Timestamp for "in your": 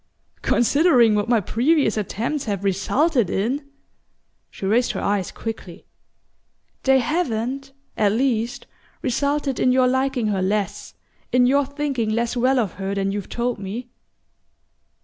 9.59-9.87, 11.31-11.67